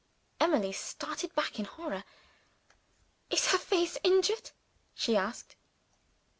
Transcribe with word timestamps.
Emily 0.39 0.71
started 0.71 1.35
back 1.35 1.59
in 1.59 1.65
horror. 1.65 2.03
"Is 3.29 3.51
her 3.51 3.59
face 3.59 3.99
injured?" 4.03 4.49
she 4.95 5.15
asked. 5.15 5.55